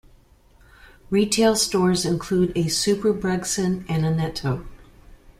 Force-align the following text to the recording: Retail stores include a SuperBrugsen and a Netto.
Retail 1.11 1.55
stores 1.55 2.05
include 2.05 2.57
a 2.57 2.63
SuperBrugsen 2.71 3.85
and 3.87 4.03
a 4.03 4.09
Netto. 4.09 4.65